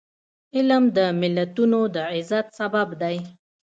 علم 0.55 0.83
د 0.97 0.99
ملتونو 1.21 1.79
د 1.95 1.97
عزت 2.13 2.47
سبب 2.59 2.87
دی. 3.01 3.17